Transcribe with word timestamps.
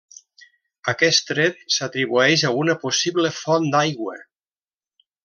Aquest 0.93 1.27
tret 1.31 1.59
s'atribueix 1.75 2.45
a 2.49 2.53
una 2.63 2.77
possible 2.87 3.33
font 3.41 3.69
d'aigua. 3.77 4.17